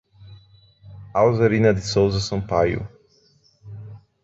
Alzerina 1.13 1.71
de 1.73 1.81
Souza 1.81 2.19
Sampaio 2.19 2.89